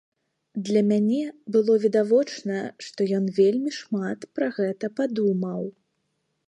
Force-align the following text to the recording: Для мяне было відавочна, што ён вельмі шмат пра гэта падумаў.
Для 0.69 0.81
мяне 0.91 1.19
было 1.55 1.73
відавочна, 1.83 2.57
што 2.87 2.99
ён 3.19 3.25
вельмі 3.39 3.71
шмат 3.79 4.19
пра 4.39 4.47
гэта 4.61 4.85
падумаў. 5.01 5.63